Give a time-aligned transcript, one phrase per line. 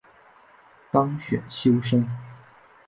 [0.91, 2.09] 当选修生